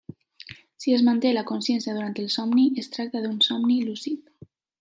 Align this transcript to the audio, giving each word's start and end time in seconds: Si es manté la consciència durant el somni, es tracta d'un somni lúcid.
Si 0.83 0.93
es 0.97 1.03
manté 1.09 1.33
la 1.35 1.43
consciència 1.51 1.95
durant 1.97 2.17
el 2.25 2.31
somni, 2.39 2.67
es 2.85 2.93
tracta 2.97 3.25
d'un 3.27 3.39
somni 3.51 3.81
lúcid. 3.91 4.37